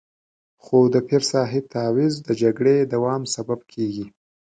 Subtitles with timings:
[0.63, 4.05] خو د پیر صاحب تعویض د جګړې دوام سبب کېږي.